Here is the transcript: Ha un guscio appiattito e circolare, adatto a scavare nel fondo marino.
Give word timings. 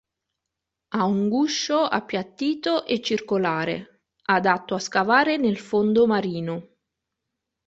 Ha 0.95 1.03
un 1.05 1.29
guscio 1.29 1.81
appiattito 1.83 2.85
e 2.85 3.01
circolare, 3.01 4.05
adatto 4.29 4.73
a 4.73 4.79
scavare 4.79 5.37
nel 5.37 5.59
fondo 5.59 6.07
marino. 6.07 6.69